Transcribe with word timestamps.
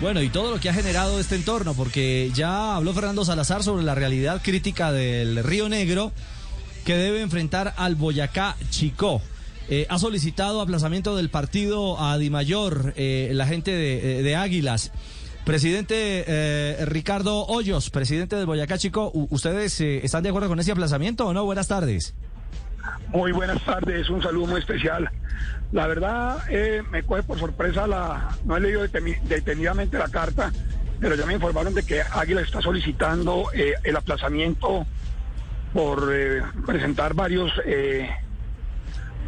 Bueno, 0.00 0.22
y 0.22 0.28
todo 0.28 0.52
lo 0.52 0.60
que 0.60 0.68
ha 0.68 0.74
generado 0.74 1.18
este 1.18 1.34
entorno, 1.34 1.74
porque 1.74 2.30
ya 2.32 2.76
habló 2.76 2.92
Fernando 2.92 3.24
Salazar 3.24 3.64
sobre 3.64 3.82
la 3.82 3.96
realidad 3.96 4.40
crítica 4.42 4.92
del 4.92 5.42
Río 5.42 5.68
Negro 5.68 6.12
que 6.84 6.96
debe 6.96 7.20
enfrentar 7.22 7.74
al 7.76 7.96
Boyacá 7.96 8.56
Chicó. 8.70 9.20
Eh, 9.68 9.86
ha 9.88 9.98
solicitado 9.98 10.60
aplazamiento 10.60 11.16
del 11.16 11.28
partido 11.28 12.00
a 12.00 12.18
Dimayor, 12.18 12.92
eh, 12.96 13.30
la 13.32 13.46
gente 13.46 13.72
de, 13.72 14.22
de 14.22 14.36
Águilas. 14.36 14.92
Presidente 15.44 16.24
eh, 16.26 16.86
Ricardo 16.86 17.44
Hoyos, 17.44 17.90
presidente 17.90 18.34
del 18.36 18.46
Boyacá 18.46 18.78
Chico, 18.78 19.10
¿ustedes 19.12 19.78
eh, 19.82 20.00
están 20.02 20.22
de 20.22 20.30
acuerdo 20.30 20.48
con 20.48 20.58
ese 20.58 20.72
aplazamiento 20.72 21.26
o 21.26 21.34
no? 21.34 21.44
Buenas 21.44 21.68
tardes. 21.68 22.14
Muy 23.08 23.32
buenas 23.32 23.62
tardes, 23.64 24.10
un 24.10 24.22
saludo 24.22 24.46
muy 24.46 24.58
especial. 24.58 25.08
La 25.72 25.86
verdad, 25.86 26.38
eh, 26.48 26.82
me 26.90 27.02
coge 27.02 27.22
por 27.22 27.38
sorpresa 27.38 27.86
la. 27.86 28.36
No 28.44 28.56
he 28.56 28.60
leído 28.60 28.82
detenidamente 28.82 29.98
la 29.98 30.08
carta, 30.08 30.52
pero 31.00 31.14
ya 31.14 31.26
me 31.26 31.34
informaron 31.34 31.74
de 31.74 31.84
que 31.84 32.00
Águila 32.00 32.40
está 32.40 32.60
solicitando 32.60 33.50
eh, 33.52 33.74
el 33.84 33.96
aplazamiento 33.96 34.86
por 35.72 36.10
eh, 36.12 36.42
presentar 36.66 37.14
varios 37.14 37.52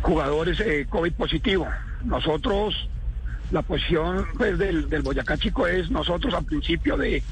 jugadores 0.02 0.62
COVID 0.88 1.12
positivo. 1.12 1.66
Nosotros 2.04 2.88
la 3.50 3.62
posición 3.62 4.26
pues, 4.36 4.58
del, 4.58 4.88
del, 4.88 5.02
Boyacá 5.02 5.36
Chico 5.36 5.66
es 5.66 5.90
nosotros 5.90 6.34
al 6.34 6.44
principio 6.44 6.96
de 6.96 7.22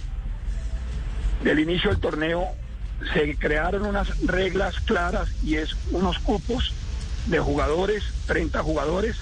del 1.42 1.58
inicio 1.58 1.90
del 1.90 2.00
torneo 2.00 2.48
se 3.12 3.36
crearon 3.36 3.86
unas 3.86 4.18
reglas 4.20 4.80
claras 4.80 5.28
y 5.42 5.56
es 5.56 5.76
unos 5.90 6.18
cupos 6.18 6.72
de 7.26 7.38
jugadores, 7.38 8.04
30 8.26 8.62
jugadores, 8.62 9.16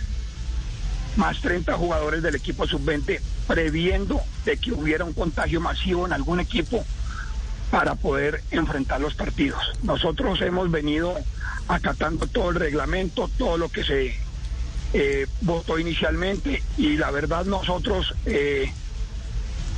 más 1.17 1.41
30 1.41 1.75
jugadores 1.75 2.23
del 2.23 2.35
equipo 2.35 2.67
sub-20, 2.67 3.21
previendo 3.47 4.21
de 4.45 4.57
que 4.57 4.73
hubiera 4.73 5.05
un 5.05 5.13
contagio 5.13 5.61
masivo 5.61 6.07
en 6.07 6.13
algún 6.13 6.41
equipo 6.41 6.85
para 7.71 7.95
poder 7.95 8.43
enfrentar 8.51 9.01
los 9.01 9.15
partidos. 9.15 9.63
Nosotros 9.83 10.41
hemos 10.43 10.71
venido 10.71 11.17
acatando 11.69 12.27
todo 12.27 12.51
el 12.51 12.57
reglamento, 12.57 13.31
todo 13.39 13.57
lo 13.57 13.69
que 13.69 13.85
se 13.85 14.15
eh, 14.93 15.27
votó 15.41 15.79
inicialmente 15.79 16.63
y 16.77 16.97
la 16.97 17.11
verdad 17.11 17.47
nosotros 17.47 18.15
eh, 18.27 18.71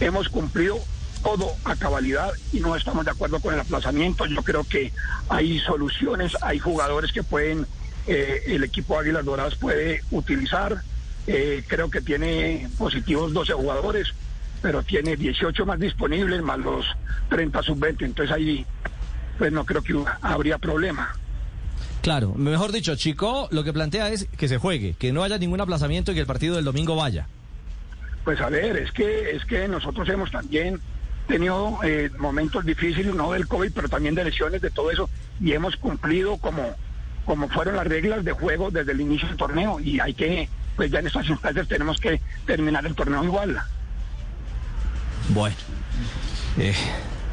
hemos 0.00 0.28
cumplido 0.28 0.80
todo 1.24 1.52
a 1.64 1.74
cabalidad 1.74 2.30
y 2.52 2.60
no 2.60 2.76
estamos 2.76 3.04
de 3.04 3.10
acuerdo 3.10 3.40
con 3.40 3.54
el 3.54 3.60
aplazamiento. 3.60 4.26
Yo 4.26 4.42
creo 4.42 4.62
que 4.62 4.92
hay 5.28 5.58
soluciones, 5.58 6.36
hay 6.42 6.58
jugadores 6.58 7.10
que 7.10 7.24
pueden, 7.24 7.66
eh, 8.06 8.42
el 8.46 8.62
equipo 8.62 8.98
Águilas 8.98 9.24
Doradas 9.24 9.56
puede 9.56 10.02
utilizar. 10.10 10.82
creo 11.26 11.90
que 11.90 12.02
tiene 12.02 12.68
positivos 12.76 13.32
12 13.32 13.54
jugadores, 13.54 14.12
pero 14.60 14.82
tiene 14.82 15.16
18 15.16 15.64
más 15.64 15.80
disponibles, 15.80 16.42
más 16.42 16.58
los 16.58 16.84
30 17.30 17.62
sub-20. 17.62 18.04
Entonces 18.04 18.34
ahí, 18.34 18.66
pues 19.38 19.50
no 19.50 19.64
creo 19.64 19.82
que 19.82 19.94
habría 20.20 20.58
problema. 20.58 21.16
Claro, 22.04 22.34
mejor 22.34 22.70
dicho, 22.70 22.94
Chico 22.96 23.48
lo 23.50 23.64
que 23.64 23.72
plantea 23.72 24.10
es 24.10 24.26
que 24.36 24.46
se 24.46 24.58
juegue, 24.58 24.94
que 24.98 25.10
no 25.10 25.22
haya 25.22 25.38
ningún 25.38 25.62
aplazamiento 25.62 26.12
y 26.12 26.14
que 26.14 26.20
el 26.20 26.26
partido 26.26 26.56
del 26.56 26.66
domingo 26.66 26.94
vaya. 26.94 27.26
Pues 28.24 28.38
a 28.42 28.50
ver, 28.50 28.76
es 28.76 28.92
que 28.92 29.30
es 29.30 29.42
que 29.46 29.66
nosotros 29.68 30.06
hemos 30.10 30.30
también 30.30 30.78
tenido 31.26 31.78
eh, 31.82 32.10
momentos 32.18 32.64
difíciles, 32.64 33.14
no 33.14 33.32
del 33.32 33.46
COVID, 33.46 33.72
pero 33.74 33.88
también 33.88 34.14
de 34.14 34.24
lesiones, 34.24 34.60
de 34.62 34.70
todo 34.70 34.90
eso, 34.90 35.08
y 35.40 35.52
hemos 35.52 35.76
cumplido 35.76 36.36
como, 36.38 36.62
como 37.24 37.48
fueron 37.48 37.76
las 37.76 37.86
reglas 37.86 38.24
de 38.24 38.32
juego 38.32 38.70
desde 38.70 38.92
el 38.92 39.00
inicio 39.00 39.28
del 39.28 39.36
torneo, 39.36 39.80
y 39.80 40.00
hay 40.00 40.14
que, 40.14 40.48
pues 40.76 40.90
ya 40.90 40.98
en 41.00 41.06
estas 41.06 41.28
instancias 41.28 41.68
tenemos 41.68 41.98
que 41.98 42.20
terminar 42.46 42.84
el 42.86 42.94
torneo 42.94 43.24
igual. 43.24 43.60
Bueno. 45.30 45.56
Eh, 46.58 46.74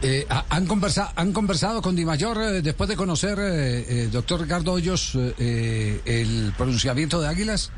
eh, 0.04 0.26
¿han, 0.50 0.66
conversado, 0.66 1.12
¿Han 1.16 1.32
conversado 1.32 1.82
con 1.82 1.96
Di 1.96 2.06
Mayor 2.06 2.38
eh, 2.42 2.62
después 2.64 2.90
de 2.90 2.96
conocer, 2.96 3.38
eh, 3.40 4.10
doctor 4.12 4.42
Ricardo 4.42 4.74
Hoyos, 4.74 5.14
el 5.38 6.54
pronunciamiento 6.58 7.22
de 7.22 7.28
Águilas? 7.28 7.72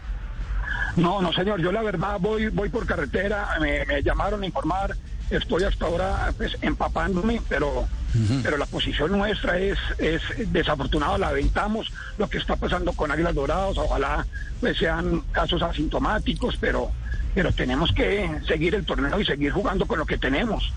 No, 0.95 1.21
no, 1.21 1.33
señor. 1.33 1.59
Yo 1.59 1.71
la 1.71 1.81
verdad 1.81 2.17
voy 2.19 2.47
voy 2.47 2.69
por 2.69 2.85
carretera. 2.85 3.49
Me, 3.59 3.85
me 3.85 4.01
llamaron 4.01 4.43
a 4.43 4.45
informar. 4.45 4.95
Estoy 5.29 5.63
hasta 5.63 5.85
ahora 5.85 6.33
pues, 6.37 6.57
empapándome, 6.61 7.41
pero, 7.49 7.81
uh 7.81 7.87
-huh. 8.13 8.41
pero 8.43 8.57
la 8.57 8.65
posición 8.65 9.11
nuestra 9.11 9.57
es, 9.57 9.77
es 9.97 10.21
desafortunada. 10.51 11.17
Lamentamos 11.17 11.91
lo 12.17 12.29
que 12.29 12.37
está 12.37 12.55
pasando 12.55 12.93
con 12.93 13.11
Águilas 13.11 13.33
Dorados. 13.33 13.77
Ojalá 13.77 14.25
pues, 14.59 14.77
sean 14.77 15.21
casos 15.31 15.61
asintomáticos, 15.61 16.57
pero, 16.59 16.91
pero 17.33 17.51
tenemos 17.51 17.91
que 17.93 18.29
seguir 18.47 18.75
el 18.75 18.85
torneo 18.85 19.19
y 19.19 19.25
seguir 19.25 19.51
jugando 19.51 19.85
con 19.85 19.99
lo 19.99 20.05
que 20.05 20.17
tenemos. 20.17 20.71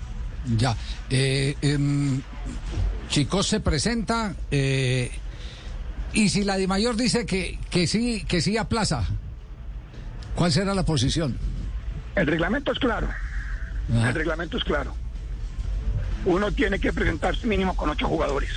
Ya. 0.56 0.76
Eh, 1.10 1.56
eh, 1.60 1.78
Chicos 3.08 3.46
se 3.46 3.60
presenta. 3.60 4.34
Eh, 4.50 5.10
y 6.12 6.28
si 6.28 6.44
la 6.44 6.56
Di 6.56 6.66
Mayor 6.66 6.96
dice 6.96 7.26
que, 7.26 7.58
que 7.70 7.86
sí, 7.86 8.24
que 8.26 8.40
sí 8.40 8.56
aplaza, 8.56 9.04
¿cuál 10.34 10.52
será 10.52 10.74
la 10.74 10.84
posición? 10.84 11.36
El 12.14 12.26
reglamento 12.26 12.72
es 12.72 12.78
claro. 12.78 13.08
Ajá. 13.94 14.08
El 14.08 14.14
reglamento 14.14 14.56
es 14.56 14.64
claro. 14.64 14.94
Uno 16.24 16.50
tiene 16.52 16.78
que 16.80 16.92
presentarse 16.92 17.46
mínimo 17.46 17.76
con 17.76 17.88
ocho 17.90 18.08
jugadores. 18.08 18.50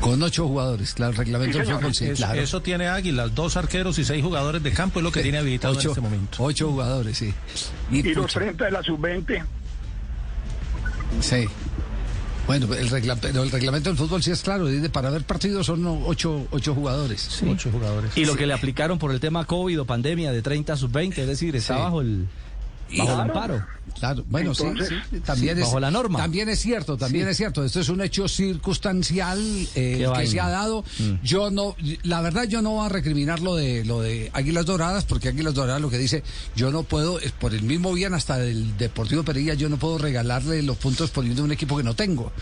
Con 0.00 0.22
ocho 0.22 0.46
jugadores, 0.46 0.92
claro, 0.92 1.12
el 1.12 1.16
reglamento 1.18 1.58
Sí, 1.58 1.64
del 1.64 1.74
fútbol, 1.76 1.94
sí, 1.94 2.04
Eso, 2.04 2.16
claro. 2.26 2.40
eso 2.42 2.60
tiene 2.60 2.86
Águilas, 2.88 3.34
dos 3.34 3.56
arqueros 3.56 3.98
y 3.98 4.04
seis 4.04 4.22
jugadores 4.22 4.62
de 4.62 4.70
campo, 4.72 4.98
es 4.98 5.02
lo 5.04 5.10
que 5.10 5.22
tiene 5.22 5.38
habilitado 5.38 5.72
ocho, 5.72 5.88
en 5.88 5.88
este 5.92 6.00
momento. 6.02 6.36
Ocho 6.42 6.68
jugadores, 6.70 7.16
sí. 7.16 7.32
Y, 7.90 8.02
los 8.12 8.26
pucha, 8.26 8.40
30 8.40 8.64
de 8.66 8.70
la 8.72 8.82
sub-20. 8.82 9.42
Sí. 11.20 11.46
Bueno, 12.46 12.72
el, 12.74 12.88
regla- 12.90 13.16
pero 13.16 13.42
el 13.42 13.50
reglamento 13.50 13.88
del 13.88 13.96
fútbol 13.98 14.22
sí 14.22 14.30
es 14.30 14.42
claro, 14.42 14.66
dice, 14.66 14.88
para 14.90 15.10
ver 15.10 15.24
partidos 15.24 15.66
son 15.66 15.84
ocho, 16.04 16.46
ocho 16.50 16.74
jugadores. 16.74 17.42
Ocho 17.48 17.70
jugadores. 17.72 18.16
Y 18.16 18.24
lo 18.24 18.36
que 18.36 18.46
le 18.46 18.52
aplicaron 18.52 18.98
por 18.98 19.10
el 19.12 19.18
tema 19.18 19.44
COVID 19.46 19.80
o 19.80 19.84
pandemia 19.86 20.30
de 20.30 20.42
30 20.42 20.76
sub 20.76 20.92
20, 20.92 21.22
es 21.22 21.26
decir, 21.26 21.56
está 21.56 21.74
Sí. 21.76 21.80
bajo 21.80 22.00
el 22.02 22.28
Bajo 22.96 23.14
el 23.14 23.20
amparo. 23.20 23.76
Claro, 23.98 24.24
bueno, 24.28 24.54
sí, 24.54 24.64
Entonces, 24.64 24.98
sí, 25.10 25.20
también 25.20 25.56
sí, 25.56 25.62
es 25.62 25.66
bajo 25.66 25.80
la 25.80 25.90
norma. 25.90 26.18
También 26.18 26.48
es 26.48 26.60
cierto, 26.60 26.96
también 26.96 27.28
es 27.28 27.36
cierto. 27.36 27.64
Esto 27.64 27.80
es 27.80 27.88
un 27.88 28.02
hecho 28.02 28.28
circunstancial 28.28 29.40
eh, 29.74 29.96
que 29.98 30.06
vaina. 30.06 30.30
se 30.30 30.40
ha 30.40 30.48
dado. 30.50 30.84
Mm. 30.98 31.12
Yo 31.22 31.50
no, 31.50 31.76
la 32.02 32.20
verdad, 32.20 32.44
yo 32.44 32.60
no 32.60 32.72
voy 32.72 32.86
a 32.86 32.88
recriminar 32.90 33.40
lo 33.40 33.54
de 33.54 33.84
lo 33.84 34.02
de 34.02 34.30
Águilas 34.34 34.66
Doradas, 34.66 35.04
porque 35.04 35.28
Águilas 35.28 35.54
Doradas 35.54 35.80
lo 35.80 35.88
que 35.88 35.98
dice, 35.98 36.22
yo 36.54 36.70
no 36.70 36.82
puedo, 36.82 37.20
es 37.20 37.32
por 37.32 37.54
el 37.54 37.62
mismo 37.62 37.92
bien 37.94 38.12
hasta 38.12 38.36
del 38.36 38.76
Deportivo 38.76 39.22
Perilla, 39.22 39.54
yo 39.54 39.68
no 39.68 39.78
puedo 39.78 39.98
regalarle 39.98 40.62
los 40.62 40.76
puntos 40.76 41.10
poniendo 41.10 41.42
un 41.42 41.52
equipo 41.52 41.76
que 41.76 41.82
no 41.82 41.94
tengo, 41.94 42.32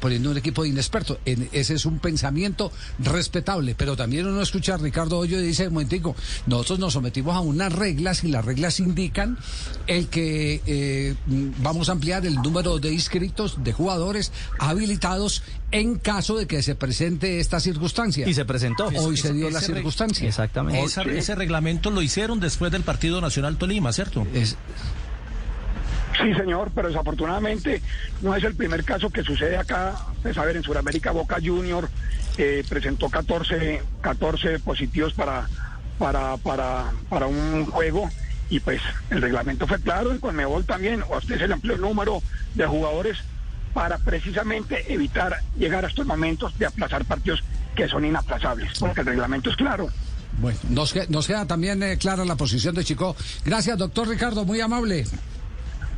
poniendo 0.00 0.30
un 0.30 0.36
equipo 0.36 0.62
de 0.62 0.68
inexperto. 0.70 1.18
En- 1.24 1.48
ese 1.52 1.74
es 1.74 1.84
un 1.86 1.98
pensamiento 1.98 2.70
respetable, 2.98 3.74
pero 3.74 3.96
también 3.96 4.26
uno 4.26 4.40
escucha 4.40 4.74
a 4.74 4.78
Ricardo 4.78 5.18
Hoyo 5.18 5.40
y 5.40 5.42
dice, 5.46 5.68
un 5.68 5.74
momentico, 5.74 6.14
nosotros 6.46 6.78
nos 6.78 6.92
sometimos 6.92 7.34
a 7.36 7.40
unas 7.40 7.72
reglas 7.72 8.24
y 8.24 8.28
las 8.28 8.44
reglas 8.44 8.78
indican 8.80 9.38
el 9.86 10.08
que 10.08 10.60
eh, 10.66 11.14
vamos 11.58 11.88
a 11.88 11.92
ampliar 11.92 12.24
el 12.26 12.34
número 12.36 12.78
de 12.78 12.92
inscritos, 12.92 13.62
de 13.64 13.72
jugadores 13.72 14.32
habilitados 14.58 15.42
en 15.70 15.98
caso 15.98 16.36
de 16.36 16.46
que 16.46 16.62
se 16.62 16.74
presente 16.74 17.40
esta 17.40 17.58
circunstancia. 17.58 18.28
Y 18.28 18.34
se 18.34 18.44
presentó. 18.44 18.86
Hoy 18.98 19.16
se 19.16 19.32
dio 19.32 19.50
la 19.50 19.60
circunstancia. 19.60 20.28
Exactamente. 20.28 20.82
Esa- 20.82 21.02
ese 21.02 21.34
reglamento 21.34 21.90
lo 21.90 22.02
hicieron 22.02 22.40
después 22.40 22.70
del 22.72 22.82
partido 22.82 23.20
Nacional 23.20 23.56
Tolima, 23.56 23.92
¿cierto? 23.92 24.26
Es- 24.34 24.56
Sí, 26.20 26.34
señor, 26.34 26.70
pero 26.74 26.88
desafortunadamente 26.88 27.80
no 28.20 28.34
es 28.34 28.44
el 28.44 28.54
primer 28.54 28.84
caso 28.84 29.10
que 29.10 29.22
sucede 29.22 29.56
acá. 29.56 29.94
Pues 30.22 30.36
a 30.38 30.44
ver, 30.44 30.56
en 30.56 30.62
Sudamérica 30.62 31.10
Boca 31.10 31.38
Junior 31.42 31.88
eh, 32.38 32.64
presentó 32.68 33.08
14, 33.08 33.82
14 34.00 34.58
positivos 34.60 35.12
para, 35.14 35.48
para, 35.98 36.36
para, 36.38 36.92
para 37.08 37.26
un 37.26 37.66
juego 37.66 38.08
y 38.50 38.60
pues 38.60 38.82
el 39.08 39.22
reglamento 39.22 39.66
fue 39.66 39.80
claro, 39.80 40.12
en 40.12 40.18
Conmebol 40.18 40.66
también, 40.66 41.02
a 41.02 41.16
usted 41.16 41.38
se 41.38 41.48
le 41.48 41.54
amplió 41.54 41.74
el 41.74 41.80
número 41.80 42.22
de 42.54 42.66
jugadores 42.66 43.16
para 43.72 43.96
precisamente 43.96 44.92
evitar 44.92 45.38
llegar 45.56 45.86
a 45.86 45.88
estos 45.88 46.06
momentos 46.06 46.58
de 46.58 46.66
aplazar 46.66 47.06
partidos 47.06 47.42
que 47.74 47.88
son 47.88 48.04
inaplazables, 48.04 48.78
porque 48.78 49.00
el 49.00 49.06
reglamento 49.06 49.48
es 49.48 49.56
claro. 49.56 49.88
Bueno, 50.38 50.58
nos, 50.68 50.94
nos 51.08 51.26
queda 51.26 51.46
también 51.46 51.82
eh, 51.82 51.96
clara 51.96 52.24
la 52.24 52.36
posición 52.36 52.74
de 52.74 52.84
Chico. 52.84 53.16
Gracias, 53.44 53.78
doctor 53.78 54.08
Ricardo, 54.08 54.44
muy 54.44 54.60
amable. 54.60 55.06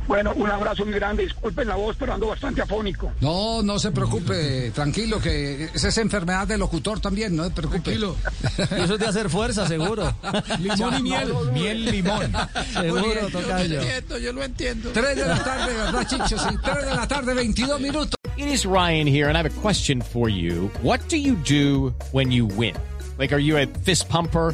Bueno, 0.07 0.33
un 0.35 0.49
abrazo 0.49 0.85
muy 0.85 0.93
grande. 0.93 1.23
Disculpen 1.23 1.67
la 1.67 1.75
voz, 1.75 1.95
pero 1.97 2.13
ando 2.13 2.27
bastante 2.27 2.61
afónico. 2.61 3.11
No, 3.21 3.63
no 3.63 3.79
se 3.79 3.91
preocupe, 3.91 4.71
tranquilo, 4.71 5.19
que 5.19 5.65
es 5.73 5.83
esa 5.83 6.01
enfermedad 6.01 6.47
de 6.47 6.57
locutor 6.57 6.99
también, 6.99 7.35
no 7.35 7.45
se 7.45 7.51
preocupe. 7.51 7.81
Tranquilo. 7.81 8.15
Y 8.57 8.61
eso 8.83 8.93
es 8.93 8.99
de 8.99 9.07
hacer 9.07 9.29
fuerza, 9.29 9.67
seguro. 9.67 10.13
Limón 10.59 10.99
y 10.99 11.03
miel. 11.03 11.33
Miel 11.53 11.85
limón. 11.85 12.31
Seguro, 12.73 13.27
tocayo. 13.31 13.81
yo 14.21 14.33
lo 14.33 14.43
entiendo. 14.43 14.91
Tres 14.91 15.15
de 15.15 15.25
la 15.25 15.43
tarde, 15.43 15.73
¿verdad, 15.73 16.07
Chicho? 16.07 16.37
Sí, 16.37 16.55
tres 16.63 16.85
de 16.85 16.95
la 16.95 17.07
tarde, 17.07 17.33
22 17.33 17.81
minutos. 17.81 18.15
It 18.37 18.47
is 18.47 18.65
Ryan 18.65 19.07
here, 19.07 19.29
and 19.29 19.37
I 19.37 19.39
have 19.39 19.45
a 19.45 19.61
question 19.61 20.01
for 20.01 20.29
you. 20.29 20.69
What 20.81 20.99
do 21.07 21.17
you 21.17 21.35
do 21.35 21.93
when 22.11 22.31
you 22.31 22.45
win? 22.45 22.75
Like, 23.17 23.33
are 23.33 23.39
you 23.39 23.57
a 23.57 23.65
fist 23.65 24.09
pumper? 24.09 24.53